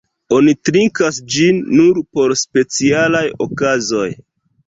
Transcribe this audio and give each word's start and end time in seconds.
Oni 0.35 0.53
trinkas 0.69 1.19
ĝin 1.33 1.59
nur 1.81 2.01
por 2.17 2.35
specialaj 2.43 3.23
okazoj. 3.47 4.09